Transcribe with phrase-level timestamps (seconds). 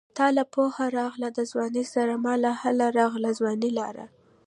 [0.17, 4.05] تاله پوهه راغله د ځوانۍ سره ماله هله راغله چې ځواني لاړه